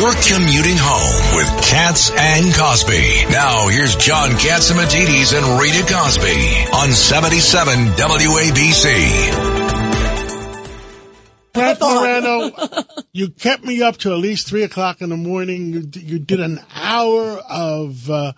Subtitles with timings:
[0.00, 3.26] You're commuting home with Cats and Cosby.
[3.30, 8.84] Now here's John Catsimatidis and Rita Cosby on 77 WABC.
[11.52, 12.50] Frank Morano,
[13.12, 15.74] you kept me up to at least three o'clock in the morning.
[15.74, 18.32] You, you did an hour of uh,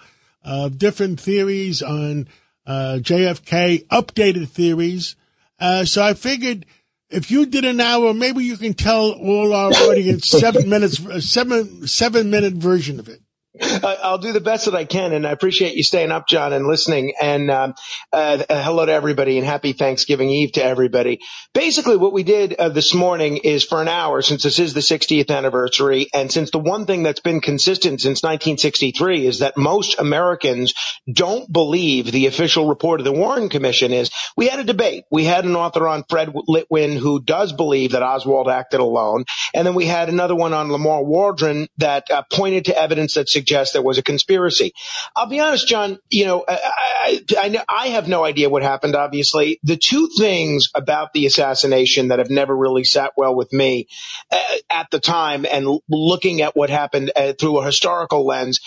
[0.45, 2.27] uh, different theories on
[2.67, 5.15] uh, JFK, updated theories.
[5.61, 6.67] Uh, so I figured
[7.13, 11.87] if you did an hour, maybe you can tell all our audience seven minutes, seven
[11.87, 13.22] seven minute version of it.
[13.61, 16.67] I'll do the best that I can, and I appreciate you staying up, John, and
[16.67, 17.13] listening.
[17.21, 17.75] And um,
[18.11, 21.21] uh, uh, hello to everybody, and happy Thanksgiving Eve to everybody.
[21.53, 24.81] Basically, what we did uh, this morning is for an hour, since this is the
[24.81, 29.99] 60th anniversary, and since the one thing that's been consistent since 1963 is that most
[29.99, 30.73] Americans
[31.13, 35.05] don't believe the official report of the Warren Commission is, we had a debate.
[35.11, 39.67] We had an author on Fred Litwin who does believe that Oswald acted alone, and
[39.67, 43.73] then we had another one on Lamar Waldron that uh, pointed to evidence that suggests
[43.73, 44.73] there was a conspiracy.
[45.17, 45.99] I'll be honest, John.
[46.11, 48.95] You know, I, I, I, have no idea what happened.
[48.95, 53.89] Obviously, the two things about the assassination that have never really sat well with me
[54.31, 54.39] uh,
[54.71, 58.61] at the time, and looking at what happened uh, through a historical lens.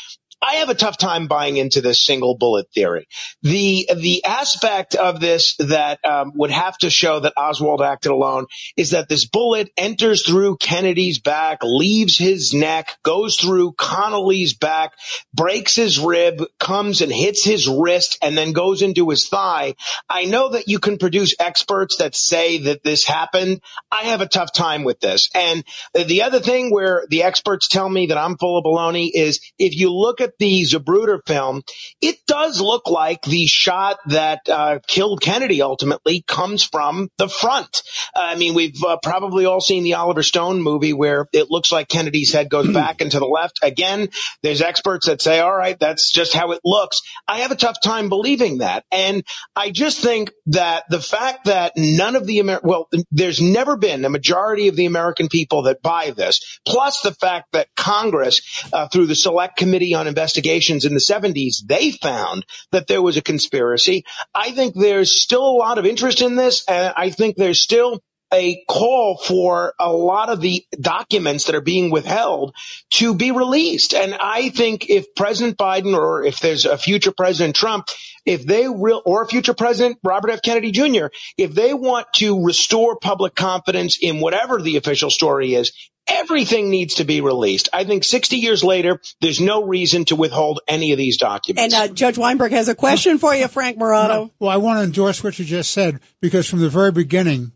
[0.45, 3.07] I have a tough time buying into this single bullet theory.
[3.41, 8.45] The the aspect of this that um, would have to show that Oswald acted alone
[8.77, 14.91] is that this bullet enters through Kennedy's back, leaves his neck, goes through Connolly's back,
[15.33, 19.73] breaks his rib, comes and hits his wrist, and then goes into his thigh.
[20.07, 23.61] I know that you can produce experts that say that this happened.
[23.91, 25.30] I have a tough time with this.
[25.33, 25.63] And
[25.95, 29.75] the other thing where the experts tell me that I'm full of baloney is if
[29.75, 31.64] you look at the Zapruder film,
[32.02, 37.81] it does look like the shot that uh, killed Kennedy ultimately comes from the front.
[38.16, 41.88] I mean, we've uh, probably all seen the Oliver Stone movie where it looks like
[41.88, 43.59] Kennedy's head goes back and to the left.
[43.61, 44.09] Again,
[44.44, 47.02] there's experts that say, all right, that's just how it looks.
[47.27, 48.86] I have a tough time believing that.
[48.92, 49.23] And
[49.55, 54.05] I just think that the fact that none of the Amer- well, there's never been
[54.05, 58.88] a majority of the American people that buy this, plus the fact that Congress, uh,
[58.88, 63.21] through the Select Committee on Investigations in the 70s, they found that there was a
[63.21, 64.05] conspiracy.
[64.33, 68.02] I think there's still a lot of interest in this, and I think there's still
[68.33, 72.55] a call for a lot of the documents that are being withheld
[72.89, 73.93] to be released.
[73.93, 77.85] And I think if President Biden or if there's a future President Trump,
[78.25, 80.41] if they real or future President Robert F.
[80.41, 85.71] Kennedy Jr., if they want to restore public confidence in whatever the official story is,
[86.08, 87.70] everything needs to be released.
[87.73, 91.73] I think 60 years later, there's no reason to withhold any of these documents.
[91.73, 94.32] And uh, Judge Weinberg has a question for you, Frank Morano.
[94.39, 97.52] Well, I want to endorse what you just said because from the very beginning,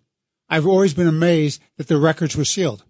[0.50, 2.84] I've always been amazed that the records were sealed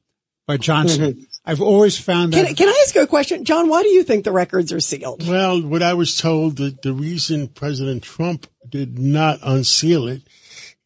[0.48, 1.28] by Johnson.
[1.46, 2.46] I've always found that.
[2.46, 3.44] Can, can I ask you a question?
[3.44, 5.28] John, why do you think the records are sealed?
[5.28, 10.22] Well, what I was told that the reason President Trump did not unseal it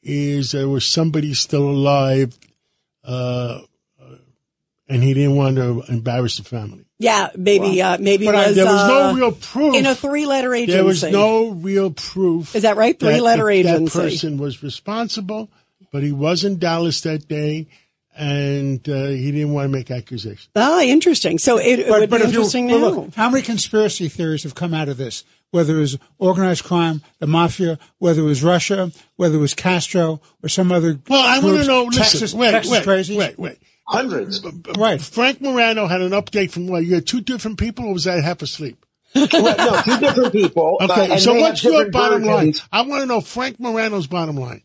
[0.01, 2.37] is there was somebody still alive,
[3.03, 3.59] uh,
[4.87, 6.85] and he didn't want to embarrass the family.
[6.99, 9.75] Yeah, maybe, uh, maybe But I- there was no uh, real proof.
[9.75, 10.73] in a three-letter agency.
[10.73, 12.55] There was no real proof.
[12.55, 12.97] Is that right?
[12.97, 13.97] Three-letter the- agency.
[13.99, 15.49] That person was responsible,
[15.91, 17.67] but he was in Dallas that day,
[18.15, 20.49] and uh, he didn't want to make accusations.
[20.55, 21.39] Ah, interesting.
[21.39, 22.89] So it, it would be interesting well, now.
[22.89, 25.23] look, how many conspiracy theories have come out of this?
[25.51, 30.19] Whether it was organized crime, the mafia, whether it was Russia, whether it was Castro
[30.41, 30.99] or some other.
[31.07, 31.83] Well, I want to groups, know.
[31.83, 33.17] Listen, Texas, wait, Texas wait, crazies.
[33.17, 33.57] wait, wait.
[33.85, 34.41] Hundreds.
[34.77, 35.01] Right.
[35.01, 36.85] Frank Morano had an update from what?
[36.85, 38.85] You had two different people, or was that half asleep?
[39.15, 40.77] No, two different people.
[40.79, 42.59] uh, Okay, and so what's your bottom versions.
[42.59, 42.69] line?
[42.71, 44.63] I want to know Frank Morano's bottom line.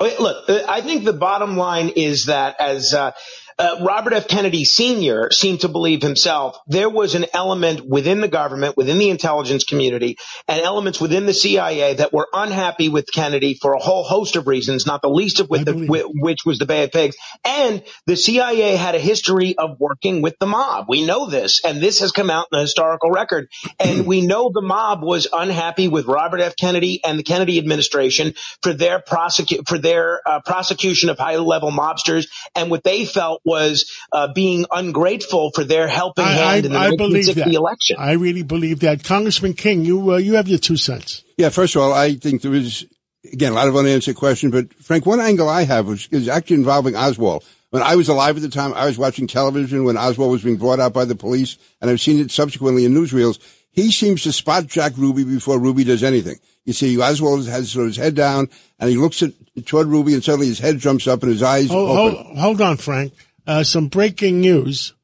[0.00, 3.12] Look, uh, I think the bottom line is that as uh,
[3.60, 4.26] uh, Robert F.
[4.26, 5.30] Kennedy Sr.
[5.30, 10.16] seemed to believe himself, there was an element within the government, within the intelligence community,
[10.48, 14.46] and elements within the CIA that were unhappy with Kennedy for a whole host of
[14.46, 17.16] reasons, not the least of which, the, which was the Bay of Pigs.
[17.44, 20.86] And the CIA had a history of working with the mob.
[20.88, 23.48] We know this, and this has come out in the historical record.
[23.78, 26.56] And we know the mob was unhappy with Robert F.
[26.56, 28.32] Kennedy and the Kennedy administration
[28.62, 33.74] for their prosecute for their uh, prosecution of high-level mobsters, and what they felt was
[34.12, 37.56] uh, being ungrateful for their helping I, hand in the I, I believe 1960 that.
[37.56, 37.96] election.
[37.98, 39.04] I really believe that.
[39.04, 41.22] Congressman King, you uh, you have your two cents.
[41.36, 42.86] Yeah, first of all, I think there is,
[43.32, 46.56] again, a lot of unanswered questions, but Frank, one angle I have was, is actually
[46.56, 47.44] involving Oswald.
[47.70, 50.56] When I was alive at the time, I was watching television when Oswald was being
[50.56, 53.38] brought out by the police, and I've seen it subsequently in newsreels.
[53.72, 56.36] He seems to spot Jack Ruby before Ruby does anything.
[56.64, 58.48] You see, Oswald has sort of his head down,
[58.80, 59.32] and he looks at
[59.64, 62.24] toward Ruby, and suddenly his head jumps up and his eyes Hold, open.
[62.24, 63.12] hold, hold on, Frank.
[63.46, 64.94] Uh, some breaking news.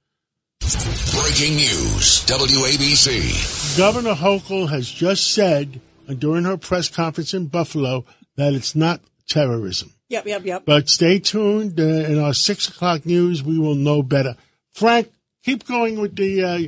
[0.61, 3.77] Breaking news, WABC.
[3.79, 5.81] Governor Hochul has just said
[6.19, 8.05] during her press conference in Buffalo
[8.37, 9.93] that it's not terrorism.
[10.09, 10.63] Yep, yep, yep.
[10.65, 11.81] But stay tuned.
[11.81, 14.37] Uh, in our six o'clock news, we will know better.
[14.73, 15.11] Frank,
[15.45, 16.43] keep going with the.
[16.45, 16.59] Uh,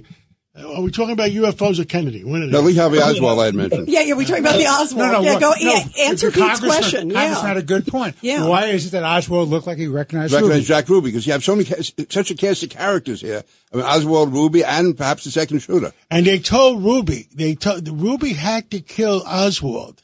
[0.59, 2.23] are we talking about UFOs or Kennedy?
[2.25, 3.89] no, Lee Harvey Oswald I had mentioned.
[3.89, 5.07] Yeah, yeah, we're talking about the Oswald.
[5.07, 7.11] No, no, yeah, what, go, no, yeah, answer Pete's question.
[7.11, 7.47] Congress yeah.
[7.47, 8.17] had a good point.
[8.21, 8.47] Yeah.
[8.47, 10.67] Why is it that Oswald looked like he recognized Recognized Ruby?
[10.67, 11.69] Jack Ruby because you have so many,
[12.11, 13.45] such a cast of characters here.
[13.73, 15.93] I mean, Oswald, Ruby, and perhaps the second shooter.
[16.11, 20.03] And they told Ruby, they told Ruby had to kill Oswald,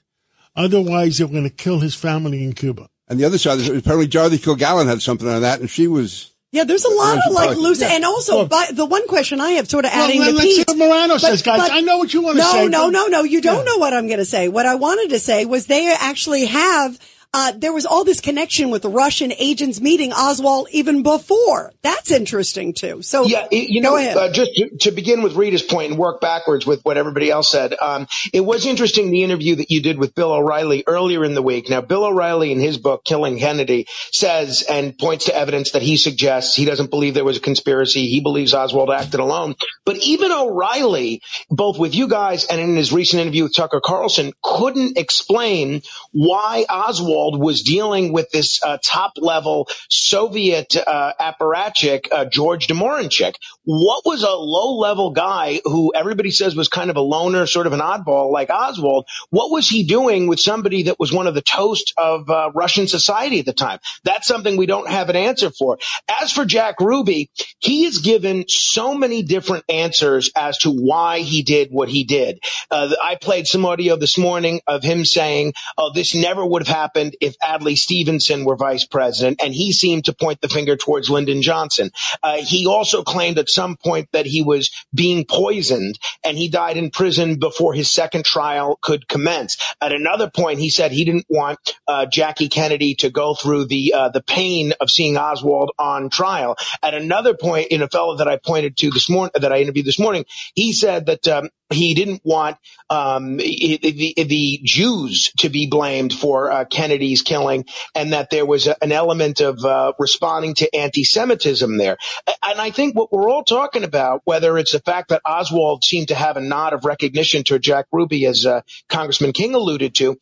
[0.54, 2.88] otherwise they were going to kill his family in Cuba.
[3.08, 6.30] And the other side, apparently Dorothy Kilgallen had something on that, and she was.
[6.54, 7.88] Yeah, there's a lot of like loose, Yeah.
[7.94, 10.54] and also Well- by, the one question I have, sort of adding well, to let's
[10.54, 11.60] see what Morano but- says, guys.
[11.60, 12.68] but- I know what you want to no, say.
[12.68, 13.72] No, no, no, no, You don't Yeah.
[13.72, 14.46] know what I'm going to say.
[14.46, 16.96] What I wanted to say was they actually have.
[17.34, 21.72] Uh, there was all this connection with the Russian agents meeting Oswald even before.
[21.82, 23.02] That's interesting too.
[23.02, 26.20] So Yeah, it- you know, uh, just to, to begin with Rita's point and work
[26.20, 27.74] backwards with what everybody else said.
[27.80, 31.42] Um, it was interesting the interview that you did with Bill O'Reilly earlier in the
[31.42, 31.68] week.
[31.68, 35.96] Now, Bill O'Reilly in his book Killing Kennedy says and points to evidence that he
[35.96, 38.06] suggests he doesn't believe there was a conspiracy.
[38.06, 39.56] He believes Oswald acted alone.
[39.84, 41.20] But even O'Reilly,
[41.50, 45.82] both with you guys and in his recent interview with Tucker Carlson, couldn't explain
[46.12, 52.74] why Oswald was dealing with this uh, top level Soviet uh, apparatchik, uh, George de
[52.74, 53.36] Mohrenschildt.
[53.64, 57.66] What was a low level guy who everybody says was kind of a loner, sort
[57.66, 59.06] of an oddball like Oswald?
[59.30, 62.86] What was he doing with somebody that was one of the toast of uh, Russian
[62.88, 63.78] society at the time?
[64.04, 65.78] That's something we don't have an answer for.
[66.08, 71.42] As for Jack Ruby, he has given so many different answers as to why he
[71.42, 72.40] did what he did.
[72.70, 76.76] Uh, I played some audio this morning of him saying, "Oh, this never would have
[76.76, 81.10] happened if Adlai Stevenson were vice president," and he seemed to point the finger towards
[81.10, 81.90] Lyndon Johnson.
[82.22, 86.76] Uh, he also claimed at some point that he was being poisoned, and he died
[86.76, 89.56] in prison before his second trial could commence.
[89.80, 93.94] At another point, he said he didn't want uh, Jackie Kennedy to go through the
[93.94, 96.56] uh, the pain of seeing Oswald on trial.
[96.82, 99.86] At another point, in a fellow that I pointed to this morning, that I interviewed
[99.86, 100.24] this morning,
[100.54, 102.56] he said that um, he didn't want
[102.90, 106.64] um, the, the, Jews to be blamed for uh,
[107.04, 107.64] Kennedy's killing,
[107.94, 111.96] and that there was a, an element of uh, responding to anti-Semitism there.
[112.26, 116.08] And I think what we're all talking about, whether it's the fact that Oswald seemed
[116.08, 120.16] to have a nod of recognition to Jack Ruby, as uh, Congressman King alluded to,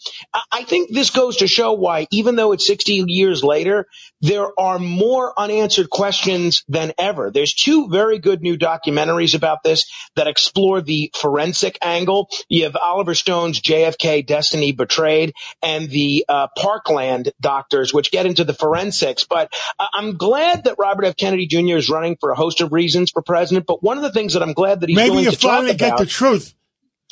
[0.51, 3.87] I, think this goes to show why, even though it's 60 years later,
[4.21, 7.31] there are more unanswered questions than ever.
[7.31, 12.29] There's two very good new documentaries about this that explore the forensic angle.
[12.49, 18.45] You have Oliver Stone's JFK Destiny Betrayed and the uh, Parkland doctors, which get into
[18.45, 19.25] the forensics.
[19.25, 21.17] But uh, I'm glad that Robert F.
[21.17, 21.77] Kennedy Jr.
[21.77, 23.67] is running for a host of reasons for president.
[23.67, 25.51] But one of the things that I'm glad that he's Maybe willing you to talk
[25.51, 26.55] finally get the truth.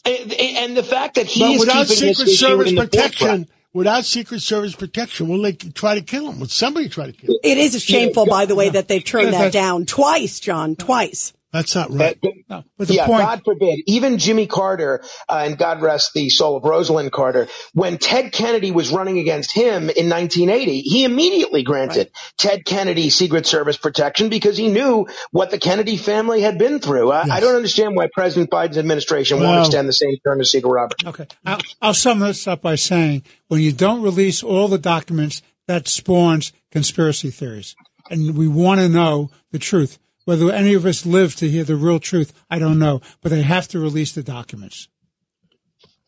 [0.07, 2.81] and, and the fact that he But is without keeping Secret issue Service in the
[2.83, 2.93] forefront.
[2.93, 6.41] protection, without Secret Service protection, will they try to kill him?
[6.41, 7.41] Will somebody try to kill him?
[7.43, 11.35] it is shameful, by the way, that they've turned that down twice, John, twice.
[11.53, 12.17] That's not right.
[12.21, 13.81] But- No, but yeah, point, God forbid.
[13.87, 18.71] Even Jimmy Carter, uh, and God rest the soul of Rosalynn Carter, when Ted Kennedy
[18.71, 24.57] was running against him in 1980, he immediately granted Ted Kennedy Secret Service protection because
[24.57, 27.11] he knew what the Kennedy family had been through.
[27.11, 30.45] I, I don't understand why President Biden's administration Well- won't extend the same term to
[30.45, 31.05] Secret Robert.
[31.05, 31.27] Okay.
[31.45, 35.87] I'll, I'll sum this up by saying when you don't release all the documents, that
[35.87, 37.77] spawns conspiracy theories.
[38.11, 39.99] And we want to know the truth.
[40.31, 43.01] Whether any of us live to hear the real truth, I don't know.
[43.21, 44.87] But they have to release the documents.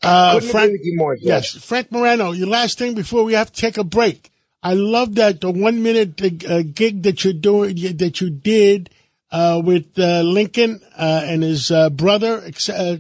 [0.01, 1.17] Uh, Frank, agree with you more.
[1.17, 4.31] yes, Frank Morano, your last thing before we have to take a break.
[4.63, 8.91] I love that the one minute uh, gig that you're doing, that you did
[9.33, 12.43] uh, with uh, Lincoln uh, and his uh, brother.
[12.47, 12.99] ex- Uh,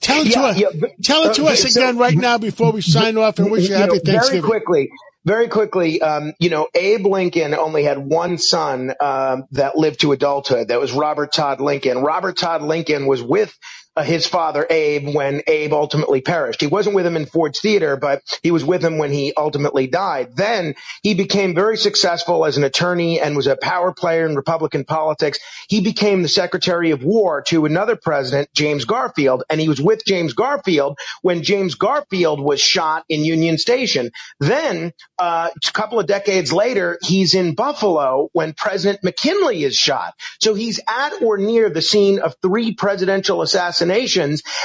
[0.00, 0.56] tell it to us.
[0.60, 3.40] yeah, but- tell it to okay, us so- again right now before we sign off
[3.40, 4.48] and wish you You happy know, very Thanksgiving.
[4.50, 4.88] quickly,
[5.28, 10.12] very quickly, um, you know, Abe Lincoln only had one son um, that lived to
[10.12, 10.68] adulthood.
[10.68, 11.98] That was Robert Todd Lincoln.
[11.98, 13.54] Robert Todd Lincoln was with
[14.02, 16.60] his father Abe when Abe ultimately perished.
[16.60, 19.86] He wasn't with him in Ford's Theater, but he was with him when he ultimately
[19.86, 20.36] died.
[20.36, 24.84] Then he became very successful as an attorney and was a power player in Republican
[24.84, 25.38] politics.
[25.68, 30.04] He became the Secretary of War to another president, James Garfield, and he was with
[30.06, 34.10] James Garfield when James Garfield was shot in Union Station.
[34.40, 40.14] Then, uh, a couple of decades later, he's in Buffalo when President McKinley is shot.
[40.40, 43.87] So he's at or near the scene of three presidential assassinations.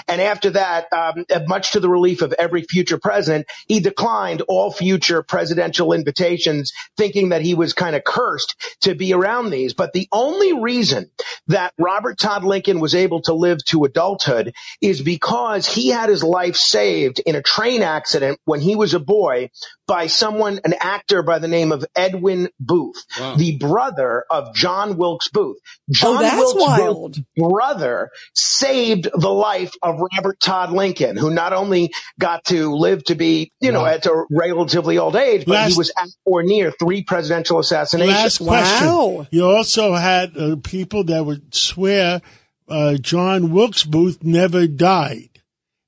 [0.08, 4.72] And after that, um, much to the relief of every future president, he declined all
[4.72, 9.74] future presidential invitations, thinking that he was kind of cursed to be around these.
[9.74, 11.10] But the only reason
[11.48, 16.24] that Robert Todd Lincoln was able to live to adulthood is because he had his
[16.24, 19.50] life saved in a train accident when he was a boy
[19.88, 23.36] by someone, an actor by the name of Edwin Booth, wow.
[23.36, 25.58] the brother of John Wilkes Booth.
[25.90, 27.14] John oh, that's Wilkes wild.
[27.14, 33.04] Booth's brother saved the life of Robert Todd Lincoln, who not only got to live
[33.06, 33.80] to be, you wow.
[33.80, 37.60] know, at a relatively old age, but last, he was at or near three presidential
[37.60, 38.16] assassinations.
[38.16, 38.88] Last question.
[38.88, 39.28] Wow.
[39.32, 42.22] You also had uh, people that would swear
[42.68, 45.30] uh, John Wilkes Booth never died.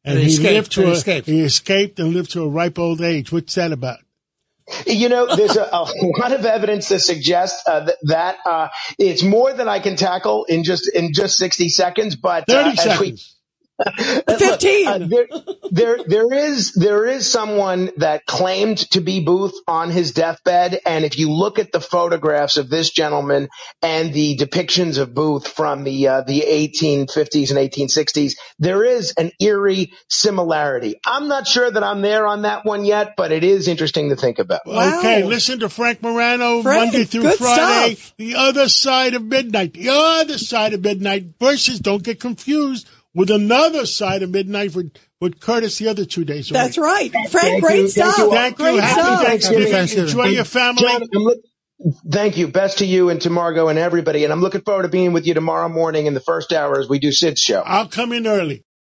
[0.03, 1.27] And, and he, escaped, lived to a, escaped.
[1.27, 3.32] he escaped and lived to a ripe old age.
[3.32, 4.00] What's that about?
[4.88, 5.86] You know, there's a, a,
[6.18, 10.46] lot of evidence to suggest uh, that, that uh, it's more than I can tackle
[10.46, 12.16] in just in just 60 seconds.
[12.16, 13.35] But uh, 30 seconds.
[14.27, 14.88] Fifteen.
[14.88, 15.27] uh, there,
[15.70, 21.03] there, there is there is someone that claimed to be Booth on his deathbed, and
[21.03, 23.50] if you look at the photographs of this gentleman
[23.82, 29.32] and the depictions of Booth from the uh, the 1850s and 1860s, there is an
[29.41, 30.96] eerie similarity.
[31.05, 34.15] I'm not sure that I'm there on that one yet, but it is interesting to
[34.15, 34.62] think about.
[34.65, 35.00] Wow.
[35.00, 37.96] Okay, listen to Frank Morano Frank, Monday through Friday.
[37.96, 38.13] Stuff.
[38.17, 39.74] The other side of midnight.
[39.74, 41.79] The other side of midnight versus.
[41.79, 46.50] Don't get confused with another side of midnight with, with Curtis the other two days.
[46.50, 47.12] That's right.
[47.32, 48.16] Frank, great you, stuff.
[48.16, 48.36] Thank you.
[48.36, 48.82] Thank great you.
[48.82, 49.24] Happy stuff.
[49.24, 49.72] Thanksgiving.
[49.72, 50.10] Thanksgiving.
[50.10, 50.84] Enjoy your family.
[50.84, 51.38] John, look,
[52.12, 52.50] thank you.
[52.50, 54.26] Best to you and to Margo and everybody.
[54.26, 56.90] And I'm looking forward to being with you tomorrow morning in the first hour as
[56.90, 57.62] we do Sid's show.
[57.66, 58.66] I'll come in early.